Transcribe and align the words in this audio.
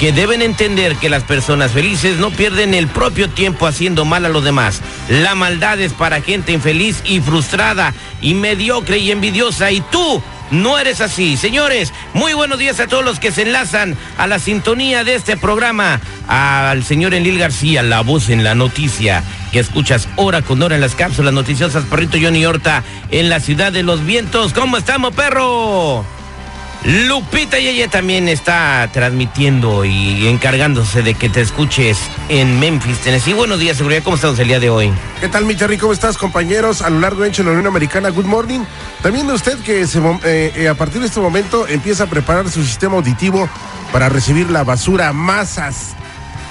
que 0.00 0.12
deben 0.12 0.40
entender 0.40 0.96
que 0.96 1.10
las 1.10 1.24
personas 1.24 1.72
felices 1.72 2.16
no 2.16 2.30
pierden 2.30 2.72
el 2.72 2.88
propio 2.88 3.28
tiempo 3.28 3.66
haciendo 3.66 4.06
mal 4.06 4.24
a 4.24 4.30
los 4.30 4.42
demás. 4.42 4.80
La 5.10 5.34
maldad 5.34 5.78
es 5.78 5.92
para 5.92 6.22
gente 6.22 6.52
infeliz 6.52 7.02
y 7.04 7.20
frustrada 7.20 7.92
y 8.22 8.32
mediocre 8.32 8.96
y 8.96 9.10
envidiosa. 9.10 9.70
Y 9.70 9.82
tú 9.82 10.22
no 10.50 10.78
eres 10.78 11.02
así. 11.02 11.36
Señores, 11.36 11.92
muy 12.14 12.32
buenos 12.32 12.58
días 12.58 12.80
a 12.80 12.86
todos 12.86 13.04
los 13.04 13.20
que 13.20 13.30
se 13.30 13.42
enlazan 13.42 13.94
a 14.16 14.26
la 14.26 14.38
sintonía 14.38 15.04
de 15.04 15.16
este 15.16 15.36
programa. 15.36 16.00
Al 16.26 16.82
señor 16.82 17.12
Enlil 17.12 17.38
García, 17.38 17.82
la 17.82 18.00
voz 18.00 18.30
en 18.30 18.42
la 18.42 18.54
noticia, 18.54 19.22
que 19.52 19.58
escuchas 19.58 20.08
hora 20.16 20.40
con 20.40 20.62
hora 20.62 20.76
en 20.76 20.80
las 20.80 20.94
cápsulas 20.94 21.34
noticiosas, 21.34 21.84
perrito 21.84 22.16
Johnny 22.18 22.46
Horta, 22.46 22.84
en 23.10 23.28
la 23.28 23.38
ciudad 23.38 23.70
de 23.70 23.82
los 23.82 24.02
vientos. 24.06 24.54
¿Cómo 24.54 24.78
estamos, 24.78 25.14
perro? 25.14 26.19
Lupita 26.84 27.58
y 27.58 27.86
también 27.88 28.26
está 28.26 28.88
transmitiendo 28.90 29.84
y 29.84 30.26
encargándose 30.28 31.02
de 31.02 31.12
que 31.12 31.28
te 31.28 31.42
escuches 31.42 31.98
en 32.30 32.58
Memphis, 32.58 32.98
Tennessee. 33.00 33.34
Buenos 33.34 33.58
días, 33.58 33.76
seguridad. 33.76 34.02
¿Cómo 34.02 34.16
estamos 34.16 34.38
el 34.38 34.48
día 34.48 34.60
de 34.60 34.70
hoy? 34.70 34.90
¿Qué 35.20 35.28
tal, 35.28 35.44
mi 35.44 35.54
Terry? 35.54 35.76
¿Cómo 35.76 35.92
estás, 35.92 36.16
compañeros? 36.16 36.80
A 36.80 36.88
lo 36.88 37.00
largo 37.00 37.22
de 37.22 37.30
la 37.30 37.50
Unión 37.50 37.66
Americana, 37.66 38.08
good 38.08 38.24
morning. 38.24 38.60
También 39.02 39.30
usted 39.30 39.58
que 39.58 39.82
eh, 39.82 40.52
eh, 40.56 40.68
a 40.68 40.74
partir 40.74 41.02
de 41.02 41.08
este 41.08 41.20
momento 41.20 41.68
empieza 41.68 42.04
a 42.04 42.06
preparar 42.06 42.48
su 42.48 42.64
sistema 42.64 42.96
auditivo 42.96 43.46
para 43.92 44.08
recibir 44.08 44.50
la 44.50 44.64
basura 44.64 45.12
más 45.12 45.58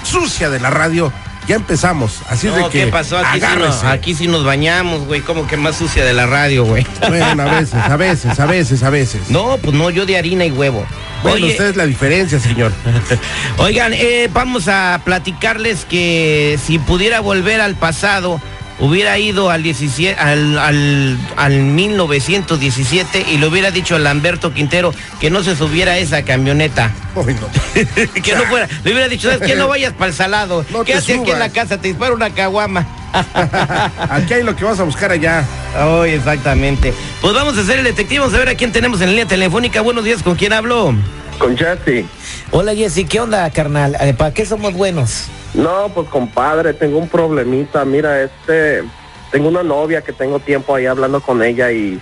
sucia 0.04 0.48
de 0.48 0.60
la 0.60 0.70
radio. 0.70 1.12
Ya 1.50 1.56
empezamos, 1.56 2.20
así 2.28 2.46
es 2.46 2.54
de 2.54 2.60
No, 2.60 2.70
que 2.70 2.84
¿Qué 2.84 2.86
pasó? 2.92 3.18
Aquí 3.18 3.40
sí, 3.40 3.86
aquí 3.88 4.14
sí 4.14 4.28
nos 4.28 4.44
bañamos, 4.44 5.04
güey. 5.06 5.20
Como 5.20 5.48
que 5.48 5.56
más 5.56 5.74
sucia 5.74 6.04
de 6.04 6.12
la 6.12 6.26
radio, 6.26 6.64
güey. 6.64 6.86
Bueno, 7.08 7.42
a 7.42 7.58
veces, 7.58 7.74
a 7.74 7.96
veces, 7.96 8.38
a 8.38 8.46
veces, 8.46 8.82
a 8.84 8.90
veces. 8.90 9.30
No, 9.30 9.58
pues 9.60 9.74
no, 9.74 9.90
yo 9.90 10.06
de 10.06 10.16
harina 10.16 10.44
y 10.44 10.52
huevo. 10.52 10.86
Bueno, 11.24 11.38
Oye, 11.38 11.50
usted 11.50 11.70
es 11.70 11.76
la 11.76 11.86
diferencia, 11.86 12.38
señor. 12.38 12.70
Oigan, 13.58 13.92
eh, 13.94 14.30
vamos 14.32 14.68
a 14.68 15.00
platicarles 15.04 15.84
que 15.86 16.56
si 16.64 16.78
pudiera 16.78 17.18
volver 17.18 17.60
al 17.60 17.74
pasado, 17.74 18.40
hubiera 18.80 19.18
ido 19.18 19.50
al, 19.50 19.62
17, 19.62 20.18
al, 20.18 20.58
al, 20.58 21.18
al 21.36 21.60
1917 21.60 23.26
y 23.30 23.38
le 23.38 23.46
hubiera 23.46 23.70
dicho 23.70 23.94
a 23.94 23.98
Lamberto 23.98 24.52
Quintero 24.52 24.92
que 25.20 25.30
no 25.30 25.42
se 25.42 25.54
subiera 25.54 25.92
a 25.92 25.98
esa 25.98 26.22
camioneta. 26.22 26.92
Ay, 27.14 27.36
no. 27.40 28.22
que 28.22 28.34
no 28.34 28.44
fuera. 28.44 28.68
Le 28.84 28.92
hubiera 28.92 29.08
dicho, 29.08 29.30
¿sabes 29.30 29.46
qué? 29.46 29.56
No 29.56 29.68
vayas 29.68 29.92
para 29.92 30.06
el 30.06 30.14
salado. 30.14 30.64
No 30.70 30.80
te 30.80 30.92
Quédate 30.92 31.14
aquí 31.14 31.30
en 31.30 31.38
la 31.38 31.50
casa, 31.50 31.78
te 31.78 31.88
disparo 31.88 32.14
una 32.14 32.30
caguama. 32.30 32.86
Aquí 34.08 34.34
hay 34.34 34.44
lo 34.44 34.54
que 34.54 34.64
vas 34.64 34.78
a 34.78 34.84
buscar 34.84 35.10
allá. 35.10 35.44
Ay, 35.76 36.12
exactamente. 36.12 36.94
Pues 37.20 37.34
vamos 37.34 37.58
a 37.58 37.62
hacer 37.62 37.78
el 37.78 37.84
detective, 37.84 38.20
vamos 38.20 38.34
a 38.34 38.38
ver 38.38 38.50
a 38.50 38.54
quién 38.54 38.70
tenemos 38.70 39.00
en 39.00 39.10
línea 39.10 39.26
telefónica. 39.26 39.80
Buenos 39.80 40.04
días, 40.04 40.22
¿con 40.22 40.36
quién 40.36 40.52
hablo? 40.52 40.94
Con 41.38 41.58
Jesse. 41.58 42.04
Hola 42.52 42.72
Jessy, 42.74 43.06
¿qué 43.06 43.18
onda, 43.18 43.50
carnal? 43.50 43.96
Eh, 44.00 44.14
¿Para 44.14 44.32
qué 44.32 44.46
somos 44.46 44.74
buenos? 44.74 45.24
No, 45.54 45.90
pues 45.94 46.08
compadre, 46.08 46.74
tengo 46.74 46.98
un 46.98 47.08
problemita. 47.08 47.84
Mira, 47.84 48.22
este, 48.22 48.82
tengo 49.30 49.48
una 49.48 49.62
novia 49.62 50.02
que 50.02 50.12
tengo 50.12 50.38
tiempo 50.38 50.74
ahí 50.74 50.86
hablando 50.86 51.20
con 51.20 51.42
ella 51.42 51.72
y, 51.72 52.00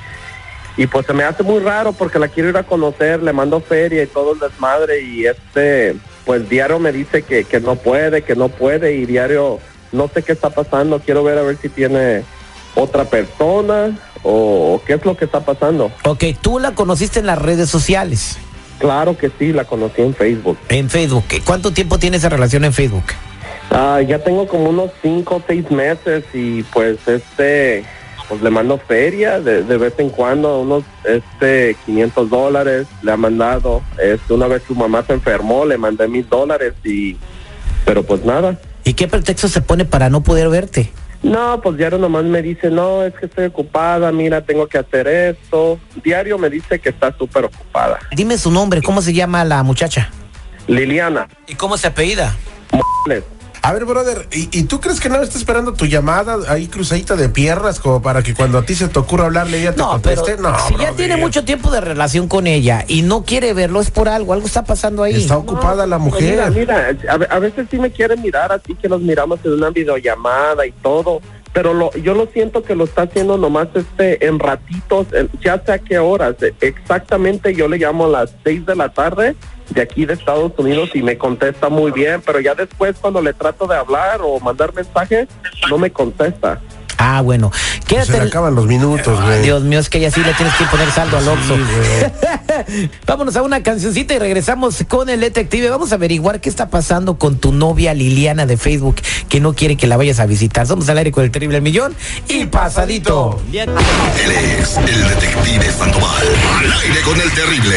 y 0.76 0.86
pues 0.86 1.06
se 1.06 1.14
me 1.14 1.24
hace 1.24 1.42
muy 1.42 1.60
raro 1.60 1.92
porque 1.92 2.18
la 2.18 2.28
quiero 2.28 2.50
ir 2.50 2.56
a 2.56 2.62
conocer, 2.62 3.22
le 3.22 3.32
mando 3.32 3.60
feria 3.60 4.02
y 4.02 4.06
todo 4.06 4.34
el 4.34 4.40
desmadre 4.40 5.00
y 5.00 5.26
este, 5.26 5.96
pues 6.24 6.48
diario 6.48 6.78
me 6.78 6.92
dice 6.92 7.22
que, 7.22 7.44
que 7.44 7.60
no 7.60 7.76
puede, 7.76 8.22
que 8.22 8.36
no 8.36 8.48
puede 8.48 8.94
y 8.94 9.06
diario 9.06 9.60
no 9.92 10.08
sé 10.08 10.22
qué 10.22 10.32
está 10.32 10.50
pasando. 10.50 11.00
Quiero 11.00 11.24
ver 11.24 11.38
a 11.38 11.42
ver 11.42 11.56
si 11.60 11.68
tiene 11.68 12.22
otra 12.74 13.04
persona 13.04 13.98
o, 14.22 14.80
qué 14.86 14.94
es 14.94 15.04
lo 15.04 15.16
que 15.16 15.24
está 15.24 15.40
pasando. 15.40 15.90
Ok, 16.04 16.24
tú 16.40 16.58
la 16.58 16.74
conociste 16.74 17.20
en 17.20 17.26
las 17.26 17.38
redes 17.38 17.68
sociales, 17.70 18.38
Claro 18.78 19.18
que 19.18 19.28
sí, 19.36 19.52
la 19.52 19.64
conocí 19.64 20.02
en 20.02 20.14
Facebook. 20.14 20.56
en 20.68 20.88
Facebook. 20.88 21.24
¿Cuánto 21.44 21.72
tiempo 21.72 21.98
tiene 21.98 22.18
esa 22.18 22.28
relación 22.28 22.64
en 22.64 22.72
Facebook? 22.72 23.02
Ah, 23.70 24.00
ya 24.00 24.18
tengo 24.18 24.46
como 24.48 24.70
unos 24.70 24.90
cinco 25.02 25.36
o 25.36 25.42
seis 25.46 25.70
meses 25.70 26.24
y 26.32 26.62
pues 26.64 26.96
este, 27.06 27.84
pues 28.28 28.42
le 28.42 28.50
mando 28.50 28.78
feria 28.78 29.40
de, 29.40 29.62
de 29.62 29.78
vez 29.78 29.94
en 29.98 30.10
cuando, 30.10 30.60
unos 30.60 30.84
este 31.04 31.76
500 31.86 32.30
dólares 32.30 32.86
le 33.02 33.12
ha 33.12 33.16
mandado. 33.16 33.82
Este, 34.02 34.32
una 34.32 34.46
vez 34.46 34.62
su 34.66 34.74
mamá 34.74 35.04
se 35.06 35.14
enfermó, 35.14 35.64
le 35.64 35.78
mandé 35.78 36.08
mil 36.08 36.28
dólares 36.28 36.74
y, 36.84 37.16
pero 37.84 38.02
pues 38.02 38.24
nada. 38.24 38.58
¿Y 38.84 38.94
qué 38.94 39.06
pretexto 39.08 39.48
se 39.48 39.60
pone 39.60 39.84
para 39.84 40.08
no 40.08 40.22
poder 40.22 40.48
verte? 40.48 40.90
No, 41.22 41.60
pues 41.60 41.76
diario 41.76 41.98
nomás 41.98 42.24
me 42.24 42.42
dice, 42.42 42.70
no, 42.70 43.02
es 43.02 43.12
que 43.14 43.26
estoy 43.26 43.46
ocupada, 43.46 44.12
mira, 44.12 44.40
tengo 44.42 44.66
que 44.68 44.78
hacer 44.78 45.08
esto. 45.08 45.80
Diario 46.04 46.38
me 46.38 46.48
dice 46.48 46.78
que 46.78 46.90
está 46.90 47.16
súper 47.16 47.46
ocupada. 47.46 47.98
Dime 48.12 48.38
su 48.38 48.50
nombre, 48.50 48.82
¿cómo 48.82 49.02
se 49.02 49.12
llama 49.12 49.44
la 49.44 49.62
muchacha? 49.62 50.10
Liliana, 50.68 51.28
¿Y 51.46 51.54
cómo 51.54 51.76
se 51.76 51.88
apellida? 51.88 52.36
A 53.62 53.72
ver, 53.72 53.84
brother, 53.84 54.26
¿y, 54.32 54.48
y 54.56 54.62
tú 54.64 54.80
crees 54.80 55.00
que 55.00 55.08
no 55.08 55.20
está 55.20 55.36
esperando 55.36 55.72
tu 55.72 55.86
llamada 55.86 56.38
ahí 56.48 56.68
cruzadita 56.68 57.16
de 57.16 57.28
piernas 57.28 57.80
como 57.80 58.00
para 58.00 58.22
que 58.22 58.34
cuando 58.34 58.58
a 58.58 58.62
ti 58.62 58.74
se 58.74 58.88
te 58.88 58.98
ocurra 58.98 59.26
hablarle 59.26 59.60
ella 59.60 59.72
te 59.72 59.78
No, 59.78 60.00
pero 60.02 60.16
conteste? 60.22 60.40
No, 60.42 60.56
si 60.68 60.76
ya 60.76 60.92
tiene 60.92 61.16
mucho 61.16 61.44
tiempo 61.44 61.70
de 61.70 61.80
relación 61.80 62.28
con 62.28 62.46
ella 62.46 62.84
y 62.88 63.02
no 63.02 63.24
quiere 63.24 63.52
verlo, 63.54 63.80
es 63.80 63.90
por 63.90 64.08
algo, 64.08 64.32
algo 64.32 64.46
está 64.46 64.64
pasando 64.64 65.02
ahí. 65.02 65.14
Está 65.16 65.36
ocupada 65.36 65.86
la 65.86 65.98
mujer. 65.98 66.30
Mira, 66.30 66.50
mira, 66.50 66.88
a, 67.10 67.16
ve- 67.16 67.28
a 67.30 67.38
veces 67.38 67.66
sí 67.70 67.78
me 67.78 67.90
quiere 67.90 68.16
mirar 68.16 68.52
así 68.52 68.74
que 68.74 68.88
nos 68.88 69.00
miramos 69.02 69.40
en 69.44 69.52
una 69.52 69.70
videollamada 69.70 70.64
y 70.66 70.72
todo, 70.72 71.20
pero 71.52 71.74
lo, 71.74 71.90
yo 71.94 72.14
lo 72.14 72.26
siento 72.26 72.62
que 72.62 72.74
lo 72.74 72.84
está 72.84 73.02
haciendo 73.02 73.36
nomás 73.36 73.68
este 73.74 74.24
en 74.26 74.38
ratitos, 74.38 75.06
en- 75.12 75.28
ya 75.42 75.60
sé 75.64 75.72
a 75.72 75.78
qué 75.78 75.98
horas. 75.98 76.36
Exactamente 76.60 77.54
yo 77.54 77.68
le 77.68 77.78
llamo 77.78 78.06
a 78.06 78.08
las 78.08 78.30
seis 78.44 78.64
de 78.64 78.76
la 78.76 78.88
tarde 78.90 79.34
de 79.70 79.82
aquí 79.82 80.06
de 80.06 80.14
Estados 80.14 80.52
Unidos 80.56 80.90
y 80.94 81.02
me 81.02 81.18
contesta 81.18 81.68
muy 81.68 81.90
bien, 81.92 82.22
pero 82.24 82.40
ya 82.40 82.54
después 82.54 82.96
cuando 83.00 83.20
le 83.20 83.32
trato 83.32 83.66
de 83.66 83.76
hablar 83.76 84.20
o 84.22 84.38
mandar 84.40 84.74
mensajes, 84.74 85.28
no 85.68 85.78
me 85.78 85.90
contesta. 85.90 86.60
Ah, 86.98 87.20
bueno. 87.22 87.52
Se 87.54 87.80
Quédate. 87.86 88.12
le 88.12 88.22
acaban 88.22 88.54
los 88.56 88.66
minutos, 88.66 89.22
güey. 89.22 89.40
Dios 89.42 89.62
mío, 89.62 89.78
es 89.78 89.88
que 89.88 90.00
ya 90.00 90.10
sí 90.10 90.20
le 90.20 90.34
tienes 90.34 90.54
que 90.56 90.64
poner 90.64 90.90
saldo 90.90 91.16
al 91.16 91.28
Oxxo. 91.28 91.54
Sí, 91.54 91.62
güey. 91.62 92.90
Vámonos 93.06 93.36
a 93.36 93.42
una 93.42 93.62
cancioncita 93.62 94.14
y 94.14 94.18
regresamos 94.18 94.84
con 94.88 95.08
el 95.08 95.20
detective. 95.20 95.70
Vamos 95.70 95.92
a 95.92 95.94
averiguar 95.94 96.40
qué 96.40 96.48
está 96.48 96.70
pasando 96.70 97.16
con 97.16 97.38
tu 97.38 97.52
novia 97.52 97.94
Liliana 97.94 98.46
de 98.46 98.56
Facebook 98.56 98.96
que 99.28 99.38
no 99.38 99.54
quiere 99.54 99.76
que 99.76 99.86
la 99.86 99.96
vayas 99.96 100.18
a 100.18 100.26
visitar. 100.26 100.66
Somos 100.66 100.88
al 100.88 100.98
aire 100.98 101.12
con 101.12 101.22
el 101.22 101.30
terrible 101.30 101.60
millón 101.60 101.94
y 102.28 102.46
pasadito. 102.46 103.40
Él 103.52 103.70
es 104.60 104.76
el 104.76 105.08
detective 105.08 105.70
Sandoval. 105.70 106.26
Al 106.58 106.72
aire 106.82 107.00
con 107.02 107.20
el 107.20 107.30
terrible. 107.30 107.76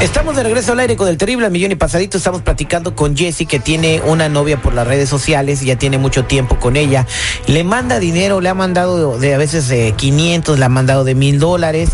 Estamos 0.00 0.36
de 0.36 0.44
regreso 0.44 0.72
al 0.72 0.78
aire 0.78 0.94
con 0.94 1.08
el 1.08 1.18
terrible 1.18 1.50
millón 1.50 1.72
y 1.72 1.74
pasadito. 1.74 2.18
Estamos 2.18 2.42
platicando 2.42 2.94
con 2.94 3.16
Jessie 3.16 3.46
que 3.46 3.58
tiene 3.58 4.00
una 4.06 4.28
novia 4.28 4.56
por 4.56 4.72
las 4.72 4.86
redes 4.86 5.08
sociales, 5.08 5.60
ya 5.62 5.74
tiene 5.74 5.98
mucho 5.98 6.24
tiempo 6.24 6.56
con 6.60 6.76
ella. 6.76 7.04
Le 7.48 7.64
manda 7.64 7.98
dinero, 7.98 8.40
le 8.40 8.48
ha 8.48 8.54
mandado 8.54 9.18
de 9.18 9.34
a 9.34 9.38
veces 9.38 9.68
eh, 9.72 9.94
500, 9.96 10.56
le 10.56 10.64
ha 10.64 10.68
mandado 10.68 11.02
de 11.02 11.16
mil 11.16 11.40
dólares. 11.40 11.90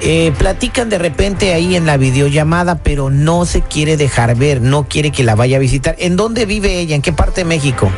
Eh, 0.00 0.32
platican 0.36 0.90
de 0.90 0.98
repente 0.98 1.54
ahí 1.54 1.76
en 1.76 1.86
la 1.86 1.96
videollamada, 1.96 2.74
pero 2.82 3.08
no 3.10 3.46
se 3.46 3.62
quiere 3.62 3.96
dejar 3.96 4.34
ver, 4.34 4.60
no 4.60 4.88
quiere 4.88 5.12
que 5.12 5.22
la 5.22 5.36
vaya 5.36 5.58
a 5.58 5.60
visitar. 5.60 5.94
¿En 5.98 6.16
dónde 6.16 6.46
vive 6.46 6.80
ella? 6.80 6.96
¿En 6.96 7.02
qué 7.02 7.12
parte 7.12 7.42
de 7.42 7.44
México? 7.44 7.88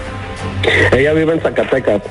Ella 0.93 1.15
vive 1.15 1.33
en 1.33 1.41
Zacatecas. 1.41 2.03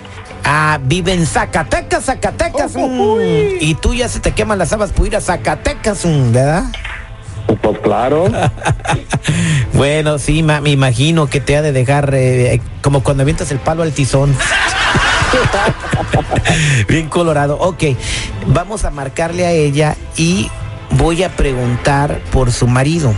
Ah, 0.44 0.80
vive 0.84 1.14
en 1.14 1.28
Zacatecas, 1.28 2.06
Zacatecas. 2.06 2.76
mm. 2.76 3.20
Y 3.60 3.76
tú 3.76 3.94
ya 3.94 4.10
se 4.10 4.20
te 4.20 4.32
queman 4.32 4.58
las 4.58 4.74
habas 4.74 4.92
por 4.92 5.06
ir 5.06 5.16
a 5.16 5.22
Zacatecas, 5.22 6.06
mm, 6.06 6.32
¿verdad? 6.32 6.64
Pues 7.62 7.80
claro. 7.80 8.26
Bueno, 9.74 10.20
sí, 10.20 10.42
me 10.42 10.70
imagino 10.70 11.28
que 11.28 11.42
te 11.42 11.58
ha 11.58 11.62
de 11.62 11.74
dejar 11.74 12.12
eh, 12.14 12.62
como 12.82 13.04
cuando 13.04 13.24
avientas 13.24 13.52
el 13.52 13.60
palo 13.60 13.84
al 13.84 13.92
tizón. 13.92 14.34
Bien 16.88 17.10
colorado. 17.10 17.58
Ok, 17.60 17.84
vamos 18.48 18.86
a 18.86 18.92
marcarle 18.92 19.46
a 19.46 19.52
ella 19.52 19.98
y 20.16 20.50
voy 20.92 21.24
a 21.24 21.36
preguntar 21.36 22.22
por 22.32 22.54
su 22.54 22.68
marido. 22.68 23.14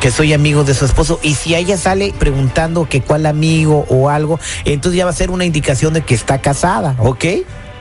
que 0.00 0.10
soy 0.10 0.34
amigo 0.34 0.64
de 0.64 0.74
su 0.74 0.84
esposo. 0.84 1.18
Y 1.22 1.32
si 1.34 1.54
ella 1.54 1.78
sale 1.78 2.12
preguntando 2.18 2.86
que 2.86 3.00
cuál 3.00 3.24
amigo 3.24 3.86
o 3.88 4.10
algo, 4.10 4.38
entonces 4.66 4.98
ya 4.98 5.06
va 5.06 5.12
a 5.12 5.14
ser 5.14 5.30
una 5.30 5.46
indicación 5.46 5.94
de 5.94 6.02
que 6.02 6.14
está 6.14 6.42
casada, 6.42 6.94
¿ok? 6.98 7.24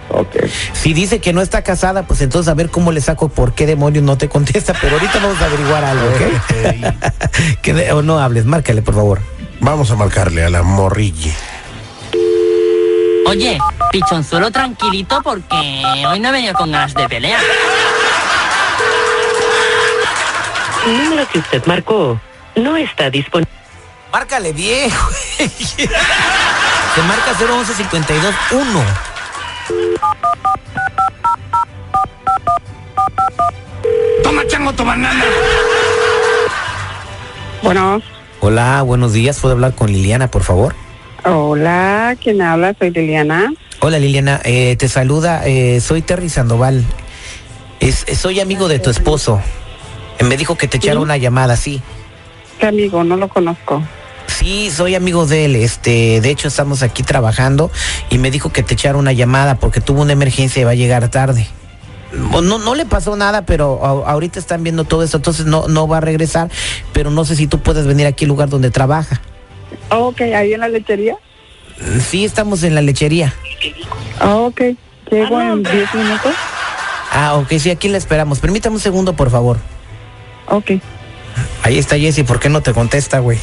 Ok. 0.09 0.35
Si 0.73 0.93
dice 0.93 1.19
que 1.19 1.33
no 1.33 1.41
está 1.41 1.63
casada, 1.63 2.03
pues 2.03 2.21
entonces 2.21 2.49
a 2.49 2.53
ver 2.53 2.69
cómo 2.69 2.91
le 2.91 3.01
saco 3.01 3.27
por 3.29 3.53
qué 3.53 3.65
demonios 3.65 4.03
no 4.03 4.17
te 4.17 4.29
contesta. 4.29 4.73
Pero 4.79 4.95
ahorita 4.95 5.19
vamos 5.19 5.41
a 5.41 5.45
averiguar 5.45 5.83
algo, 5.83 6.05
¿ok? 6.07 6.21
que 7.61 7.73
de- 7.73 7.91
o 7.91 8.01
no 8.01 8.19
hables, 8.19 8.45
márcale, 8.45 8.81
por 8.81 8.93
favor. 8.95 9.19
Vamos 9.59 9.89
a 9.91 9.95
marcarle 9.95 10.43
a 10.45 10.49
la 10.49 10.61
morrille. 10.63 11.33
Oye, 13.27 13.57
pichonzuelo 13.91 14.51
tranquilito 14.51 15.21
porque 15.23 15.55
hoy 16.07 16.19
no 16.19 16.29
he 16.29 16.31
venido 16.31 16.53
con 16.53 16.71
ganas 16.71 16.93
de 16.93 17.09
pelear. 17.09 17.41
El 20.85 21.03
número 21.03 21.27
que 21.29 21.39
usted 21.39 21.65
marcó 21.65 22.19
no 22.55 22.77
está 22.77 23.09
disponible. 23.09 23.51
Márcale 24.13 24.51
güey. 24.53 24.89
Se 25.39 27.01
marca 27.07 27.33
011 27.39 27.73
52 27.73 28.33
1. 28.51 28.83
Chango 34.55 34.71
tu 34.73 34.85
banana. 34.85 35.25
Bueno, 37.61 38.01
Hola, 38.39 38.81
buenos 38.83 39.11
días. 39.11 39.37
¿Puedo 39.39 39.53
hablar 39.55 39.75
con 39.75 39.91
Liliana, 39.91 40.29
por 40.31 40.43
favor? 40.43 40.75
hola, 41.25 42.15
¿quién 42.23 42.41
habla? 42.41 42.73
Soy 42.79 42.91
Liliana. 42.91 43.51
Hola 43.81 43.97
Liliana, 43.99 44.39
eh, 44.45 44.75
te 44.77 44.87
saluda, 44.87 45.41
eh, 45.45 45.81
soy 45.81 46.01
Terry 46.03 46.29
Sandoval. 46.29 46.85
Es, 47.81 48.05
eh, 48.07 48.15
soy 48.15 48.39
amigo 48.39 48.67
de 48.69 48.79
tu 48.79 48.89
esposo. 48.91 49.41
Eh, 50.19 50.23
Me 50.23 50.37
dijo 50.37 50.55
que 50.55 50.67
te 50.69 50.77
echara 50.77 50.99
una 51.01 51.17
llamada, 51.17 51.57
sí. 51.57 51.81
¿Qué 52.59 52.67
amigo? 52.67 53.03
No 53.03 53.17
lo 53.17 53.27
conozco. 53.27 53.81
Sí, 54.27 54.71
soy 54.71 54.95
amigo 54.95 55.25
de 55.25 55.45
él. 55.45 55.55
Este, 55.57 56.21
de 56.21 56.29
hecho 56.29 56.47
estamos 56.47 56.81
aquí 56.83 57.03
trabajando 57.03 57.71
y 58.09 58.19
me 58.19 58.31
dijo 58.31 58.51
que 58.53 58.63
te 58.63 58.75
echara 58.75 58.97
una 58.97 59.11
llamada 59.11 59.55
porque 59.55 59.81
tuvo 59.81 60.01
una 60.03 60.13
emergencia 60.13 60.61
y 60.61 60.63
va 60.65 60.71
a 60.71 60.75
llegar 60.75 61.09
tarde. 61.09 61.47
No, 62.17 62.41
no, 62.41 62.75
le 62.75 62.85
pasó 62.85 63.15
nada, 63.15 63.45
pero 63.45 63.79
a- 64.05 64.11
ahorita 64.11 64.39
están 64.39 64.63
viendo 64.63 64.83
todo 64.85 65.03
esto, 65.03 65.17
entonces 65.17 65.45
no, 65.45 65.67
no 65.67 65.87
va 65.87 65.97
a 65.97 66.01
regresar. 66.01 66.49
Pero 66.93 67.09
no 67.11 67.25
sé 67.25 67.35
si 67.35 67.47
tú 67.47 67.59
puedes 67.59 67.85
venir 67.85 68.07
aquí 68.07 68.25
al 68.25 68.29
lugar 68.29 68.49
donde 68.49 68.71
trabaja. 68.71 69.21
Ok, 69.89 70.21
ahí 70.21 70.53
en 70.53 70.59
la 70.61 70.69
lechería. 70.69 71.15
Sí, 72.09 72.23
estamos 72.25 72.63
en 72.63 72.73
la 72.75 72.81
lechería. 72.81 73.33
Ah, 74.19 74.35
Ok, 74.37 74.61
llego 75.11 75.41
en 75.41 75.63
10 75.63 75.93
minutos. 75.93 76.33
Ah, 77.11 77.35
ok, 77.35 77.49
sí, 77.59 77.69
aquí 77.69 77.89
la 77.89 77.97
esperamos. 77.97 78.39
Permítame 78.39 78.75
un 78.75 78.81
segundo, 78.81 79.13
por 79.13 79.29
favor. 79.29 79.57
Ok. 80.47 80.71
Ahí 81.63 81.77
está 81.77 81.97
Jessy, 81.97 82.23
¿por 82.23 82.39
qué 82.39 82.49
no 82.49 82.61
te 82.61 82.73
contesta, 82.73 83.19
güey? 83.19 83.39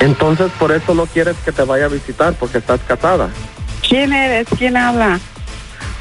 Entonces 0.00 0.50
por 0.58 0.70
eso 0.72 0.94
no 0.94 1.06
quieres 1.06 1.36
que 1.44 1.52
te 1.52 1.62
vaya 1.62 1.86
a 1.86 1.88
visitar 1.88 2.32
porque 2.34 2.58
estás 2.58 2.80
casada. 2.86 3.30
¿Quién 3.88 4.12
eres? 4.12 4.46
¿Quién 4.58 4.76
habla? 4.76 5.18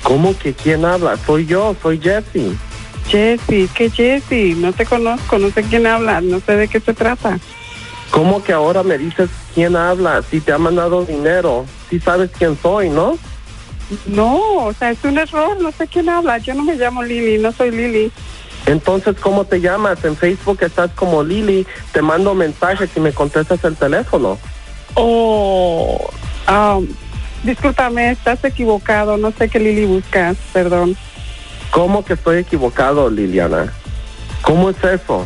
¿Cómo 0.04 0.38
que 0.38 0.54
quién 0.54 0.84
habla? 0.84 1.18
Soy 1.26 1.46
yo, 1.46 1.76
soy 1.82 2.00
Jesse. 2.00 2.54
Jessy, 3.08 3.70
¿qué 3.74 3.90
Jessy? 3.90 4.56
No 4.56 4.74
te 4.74 4.86
conozco, 4.86 5.40
no 5.40 5.50
sé 5.52 5.64
quién 5.64 5.88
habla, 5.88 6.20
no 6.20 6.42
sé 6.42 6.58
de 6.58 6.68
qué 6.68 6.82
se 6.82 6.94
trata. 6.94 7.40
¿Cómo 8.12 8.44
que 8.44 8.52
ahora 8.52 8.84
me 8.84 8.98
dices 8.98 9.30
quién 9.56 9.76
habla? 9.76 10.22
Si 10.30 10.42
te 10.42 10.52
ha 10.52 10.58
mandado 10.58 11.06
dinero, 11.06 11.66
si 11.90 12.00
sabes 12.00 12.30
quién 12.38 12.58
soy, 12.62 12.90
¿no? 12.90 13.18
No, 14.06 14.66
o 14.66 14.74
sea, 14.74 14.92
es 14.92 15.02
un 15.06 15.18
error, 15.18 15.60
no 15.62 15.72
sé 15.72 15.88
quién 15.88 16.10
habla. 16.10 16.38
Yo 16.40 16.54
no 16.54 16.64
me 16.64 16.76
llamo 16.76 17.04
Lili, 17.04 17.38
no 17.38 17.54
soy 17.54 17.72
Lili. 17.72 18.12
Entonces, 18.66 19.16
¿cómo 19.22 19.46
te 19.46 19.62
llamas? 19.62 20.04
En 20.04 20.18
Facebook 20.18 20.58
estás 20.62 20.92
como 20.92 21.24
Lili, 21.24 21.66
te 21.94 22.02
mando 22.02 22.34
mensajes 22.34 22.90
y 22.98 23.00
me 23.00 23.14
contestas 23.14 23.64
el 23.64 23.78
teléfono. 23.78 24.38
Oh, 24.96 26.10
ah, 26.48 26.80
discúlpame, 27.44 28.12
estás 28.12 28.44
equivocado, 28.44 29.18
no 29.18 29.32
sé 29.32 29.50
qué 29.50 29.60
Lili 29.60 29.86
buscas, 29.86 30.38
perdón. 30.54 30.96
¿Cómo 31.72 32.04
que 32.04 32.14
estoy 32.14 32.40
equivocado, 32.40 33.10
Liliana? 33.10 33.74
¿Cómo 34.42 34.70
es 34.70 34.78
eso? 34.84 35.26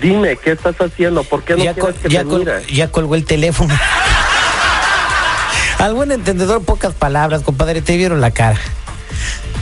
Dime, 0.00 0.36
¿qué 0.36 0.52
estás 0.52 0.76
haciendo? 0.76 1.24
¿Por 1.24 1.42
qué 1.42 1.56
no 1.56 1.64
ya, 1.64 1.74
quieres 1.74 1.96
que 1.96 2.08
ya 2.08 2.20
te 2.20 2.26
mire? 2.26 2.52
ya 2.72 2.88
colgó 2.88 3.14
el 3.14 3.24
teléfono. 3.24 3.74
Al 5.78 5.94
buen 5.94 6.12
entendedor, 6.12 6.64
pocas 6.64 6.94
palabras, 6.94 7.42
compadre, 7.42 7.82
te 7.82 7.96
vieron 7.96 8.20
la 8.20 8.30
cara. 8.30 8.58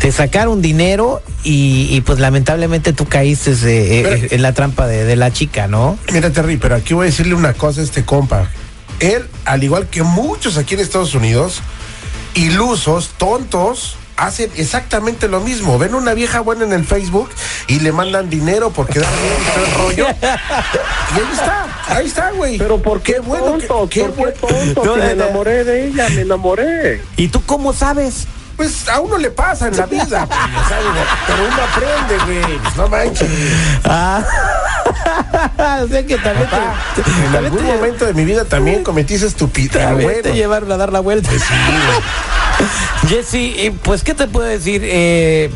Te 0.00 0.12
sacaron 0.12 0.60
dinero 0.60 1.22
y, 1.42 1.88
y, 1.90 2.00
pues 2.02 2.18
lamentablemente 2.18 2.92
tú 2.92 3.06
caíste 3.06 3.52
eh, 3.52 4.00
eh, 4.00 4.28
en 4.30 4.42
la 4.42 4.52
trampa 4.52 4.86
de, 4.86 5.04
de 5.04 5.16
la 5.16 5.32
chica, 5.32 5.68
¿no? 5.68 5.98
Mira, 6.12 6.30
Terry, 6.30 6.58
pero 6.58 6.74
aquí 6.74 6.94
voy 6.94 7.04
a 7.04 7.10
decirle 7.10 7.34
una 7.34 7.54
cosa 7.54 7.80
a 7.80 7.84
este 7.84 8.04
compa. 8.04 8.48
Él, 9.00 9.28
al 9.44 9.62
igual 9.64 9.88
que 9.88 10.02
muchos 10.02 10.56
aquí 10.56 10.75
en 10.75 10.81
Estados 10.81 11.14
Unidos, 11.14 11.60
ilusos, 12.34 13.10
tontos, 13.19 13.96
hacen 14.16 14.50
exactamente 14.56 15.28
lo 15.28 15.40
mismo. 15.40 15.78
Ven 15.78 15.94
una 15.94 16.14
vieja 16.14 16.40
buena 16.40 16.64
en 16.64 16.72
el 16.72 16.84
Facebook 16.84 17.28
y 17.66 17.81
le 17.81 17.93
mandan 17.93 18.31
dinero 18.31 18.70
por 18.70 18.87
quedar 18.88 19.10
bien 19.20 19.34
y 19.40 19.54
todo 19.54 19.64
el 19.66 19.75
rollo. 19.75 20.06
Y 20.20 21.19
ahí 21.20 21.28
está, 21.32 21.66
ahí 21.88 22.06
está, 22.06 22.31
güey. 22.31 22.58
Pero 22.58 22.81
¿por 22.81 23.02
qué, 23.02 23.20
bueno, 23.20 23.58
qué- 23.58 23.66
tonto? 23.66 23.88
qué 23.90 24.04
¿Por 24.04 24.32
qué 24.32 24.40
bueno. 24.46 24.72
tonto? 24.75 24.84
No, 24.84 24.96
me 24.96 25.10
enamoré 25.10 25.64
de 25.64 25.87
ella, 25.88 26.08
me 26.10 26.22
enamoré. 26.22 27.02
¿Y 27.16 27.28
tú 27.28 27.42
cómo 27.44 27.72
sabes? 27.72 28.26
Pues 28.56 28.88
a 28.88 29.00
uno 29.00 29.19
le 29.19 29.31
pasa 29.31 29.69
en 29.69 29.76
la 29.76 29.84
vida, 29.84 30.25
pues, 30.26 30.38
¿sabes? 30.66 30.87
pero 31.26 31.38
uno 31.46 31.56
aprende, 31.62 32.25
güey. 32.40 32.58
Pues 32.58 32.76
no 32.76 32.88
manches. 32.88 33.28
Ah, 33.84 34.25
o 35.84 35.88
sea 35.88 36.06
que 36.06 36.16
también 36.19 36.48
Papá, 36.48 36.75
te, 36.94 37.00
en 37.00 37.06
también 37.32 37.44
algún 37.44 37.58
te- 37.58 37.64
momento 37.64 38.04
de 38.06 38.14
mi 38.14 38.25
vida 38.25 38.44
también 38.44 38.82
cometí 38.85 39.14
esa 39.14 39.26
estupidez. 39.26 39.92
Bueno. 39.94 40.20
te 40.23 40.35
llevaron 40.35 40.70
a 40.73 40.76
dar 40.76 40.92
la 40.92 41.00
vuelta. 41.00 41.30
Jesse, 43.09 43.35
eh, 43.35 43.75
pues, 43.82 44.02
¿qué 44.02 44.14
te 44.14 44.26
puedo 44.26 44.47
decir? 44.47 44.80
Eh, 44.85 45.50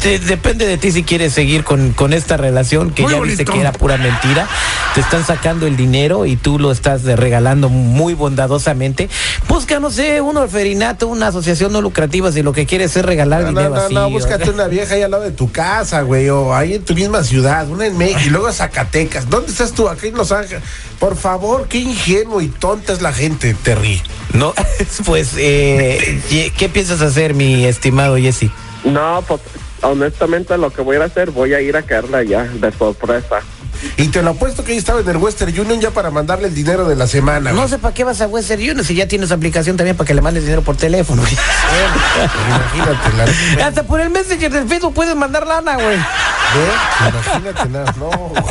te- 0.00 0.18
depende 0.18 0.66
de 0.66 0.78
ti 0.78 0.90
si 0.92 1.02
quieres 1.02 1.32
seguir 1.32 1.64
con, 1.64 1.92
con 1.92 2.12
esta 2.12 2.36
relación 2.36 2.90
que 2.90 3.02
Muy 3.02 3.12
ya 3.12 3.20
viste 3.20 3.44
bonito. 3.44 3.52
que 3.52 3.60
era 3.60 3.72
pura 3.72 3.96
mentira. 3.96 4.48
Te 4.94 5.00
están 5.00 5.24
sacando 5.24 5.66
el 5.66 5.76
dinero 5.76 6.26
y 6.26 6.36
tú 6.36 6.58
lo 6.58 6.72
estás 6.72 7.04
regalando 7.04 7.68
muy 7.68 8.14
bondadosamente. 8.14 9.08
Busca, 9.48 9.78
no 9.80 9.90
sé, 9.90 10.20
un 10.20 10.36
orferinato, 10.36 11.06
una 11.08 11.28
asociación 11.28 11.72
no 11.72 11.80
lucrativa 11.80 12.32
si 12.32 12.42
lo 12.42 12.52
que 12.52 12.66
quieres 12.66 12.96
es 12.96 13.04
regalar 13.04 13.42
No, 13.42 13.48
dinero 13.48 13.70
no, 13.70 13.76
no, 13.76 13.82
así. 13.82 13.94
no, 13.94 14.10
búscate 14.10 14.50
una 14.50 14.66
vieja 14.66 14.94
ahí 14.94 15.02
al 15.02 15.10
lado 15.10 15.22
de 15.24 15.30
tu 15.32 15.52
casa, 15.52 16.02
güey, 16.02 16.28
o 16.28 16.54
ahí 16.54 16.74
en 16.74 16.84
tu 16.84 16.94
misma 16.94 17.22
ciudad, 17.22 17.68
una 17.68 17.86
en 17.86 17.96
México 17.96 18.20
y 18.26 18.30
luego 18.30 18.48
a 18.48 18.52
Zacatecas. 18.52 19.28
¿Dónde 19.30 19.52
estás 19.52 19.72
tú? 19.72 19.88
Aquí 19.88 20.08
en 20.08 20.16
Los 20.16 20.32
Ángeles. 20.32 20.62
Por 20.98 21.16
favor, 21.16 21.66
qué 21.68 21.78
ingenuo 21.78 22.40
y 22.40 22.48
tonta 22.48 22.92
es 22.92 23.00
la 23.02 23.12
gente, 23.12 23.54
Terry. 23.62 24.02
No, 24.32 24.54
pues, 25.04 25.30
eh, 25.36 26.52
¿qué 26.56 26.68
piensas 26.68 27.00
hacer, 27.00 27.34
mi 27.34 27.64
estimado 27.64 28.16
Jesse? 28.16 28.50
No, 28.84 29.22
pues 29.26 29.40
honestamente 29.82 30.56
lo 30.58 30.72
que 30.72 30.82
voy 30.82 30.96
a 30.96 30.98
ir 30.98 31.02
a 31.02 31.06
hacer, 31.06 31.30
voy 31.30 31.54
a 31.54 31.60
ir 31.60 31.76
a 31.76 31.82
caerle 31.82 32.18
allá 32.18 32.44
de 32.44 32.72
sorpresa. 32.72 33.40
Y 33.96 34.08
te 34.08 34.22
lo 34.22 34.30
apuesto 34.30 34.62
que 34.62 34.72
ahí 34.72 34.78
estaba 34.78 35.00
en 35.00 35.08
el 35.08 35.16
Western 35.16 35.58
Union 35.58 35.80
ya 35.80 35.90
para 35.90 36.10
mandarle 36.10 36.48
el 36.48 36.54
dinero 36.54 36.86
de 36.86 36.96
la 36.96 37.06
semana. 37.06 37.50
No 37.50 37.56
güey. 37.58 37.68
sé 37.68 37.78
para 37.78 37.94
qué 37.94 38.04
vas 38.04 38.20
a 38.20 38.26
Western 38.26 38.60
Union 38.60 38.84
si 38.84 38.94
ya 38.94 39.08
tienes 39.08 39.32
aplicación 39.32 39.76
también 39.76 39.96
para 39.96 40.06
que 40.06 40.14
le 40.14 40.20
mandes 40.20 40.42
dinero 40.42 40.62
por 40.62 40.76
teléfono. 40.76 41.22
Pero 41.22 42.30
imagínate, 42.48 43.56
la, 43.56 43.66
Hasta 43.66 43.82
por 43.84 44.00
el 44.00 44.10
Messenger 44.10 44.50
del 44.52 44.68
Facebook 44.68 44.92
puedes 44.94 45.16
mandar 45.16 45.46
lana, 45.46 45.74
güey. 45.76 45.96
¿ve? 45.96 47.08
Imagínate 47.08 47.68
nada, 47.70 47.94
no. 47.98 48.10
güey. 48.10 48.42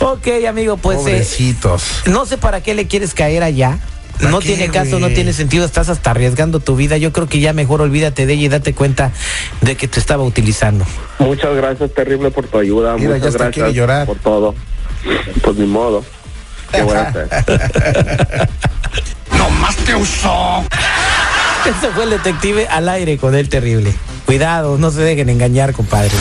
Ok, 0.00 0.46
amigo, 0.48 0.76
pues 0.76 0.98
eh, 0.98 1.02
Pobrecitos. 1.02 2.02
no 2.06 2.24
sé 2.26 2.38
para 2.38 2.60
qué 2.60 2.74
le 2.74 2.86
quieres 2.86 3.14
caer 3.14 3.42
allá. 3.42 3.78
¿Para 4.18 4.30
No 4.30 4.38
qué, 4.40 4.46
tiene 4.48 4.68
caso, 4.68 4.98
no 4.98 5.08
tiene 5.08 5.32
sentido, 5.32 5.64
estás 5.64 5.88
hasta 5.88 6.10
arriesgando 6.10 6.60
tu 6.60 6.76
vida. 6.76 6.96
Yo 6.96 7.12
creo 7.12 7.28
que 7.28 7.40
ya 7.40 7.52
mejor 7.52 7.80
olvídate 7.80 8.26
de 8.26 8.32
ella 8.34 8.44
y 8.44 8.48
date 8.48 8.74
cuenta 8.74 9.10
de 9.60 9.76
que 9.76 9.88
te 9.88 9.98
estaba 10.00 10.22
utilizando. 10.22 10.84
Muchas 11.18 11.54
gracias, 11.56 11.92
terrible, 11.92 12.30
por 12.30 12.46
tu 12.46 12.58
ayuda. 12.58 12.94
Mira, 12.96 13.16
ya 13.18 13.26
Muchas 13.26 13.34
gracias 13.34 13.72
llorar. 13.74 14.06
por 14.06 14.18
todo. 14.18 14.54
Pues 15.42 15.56
ni 15.56 15.66
modo. 15.66 16.04
¿Qué 16.72 16.82
voy 16.82 16.96
a 16.96 17.02
hacer? 17.08 17.28
Nomás 19.36 19.76
te 19.76 19.94
usó. 19.94 20.64
Ese 21.66 21.88
fue 21.94 22.04
el 22.04 22.10
detective 22.10 22.66
al 22.68 22.88
aire 22.88 23.18
con 23.18 23.34
el 23.34 23.48
terrible. 23.48 23.94
Cuidado, 24.26 24.78
no 24.78 24.90
se 24.90 25.00
dejen 25.02 25.28
engañar, 25.28 25.72
compadres. 25.72 26.12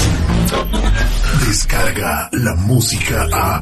Descarga 1.48 2.30
la 2.32 2.56
música 2.56 3.28
a. 3.32 3.62